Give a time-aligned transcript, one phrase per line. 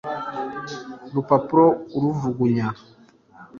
[1.13, 1.65] rupapuro
[1.97, 2.67] urujugunya